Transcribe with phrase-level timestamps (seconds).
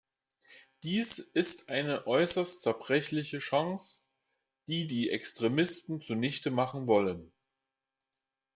[0.81, 4.01] Dies ist eine äußerst zerbrechliche Chance,
[4.65, 7.31] die die Extremisten zunichte machen wollen.